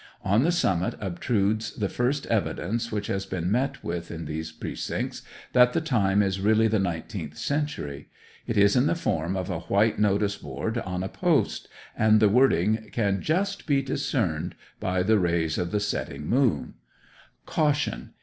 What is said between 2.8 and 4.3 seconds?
which has been met with in